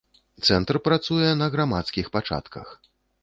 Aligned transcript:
Цэнтр 0.45 0.79
працуе 0.87 1.29
на 1.43 1.49
грамадскіх 1.55 2.05
пачатках. 2.17 2.67